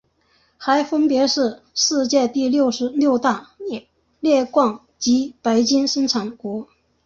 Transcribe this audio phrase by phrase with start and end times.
[0.57, 2.71] 还分别是世界第六
[3.19, 3.51] 大
[4.19, 6.67] 镍矿及白金生产国。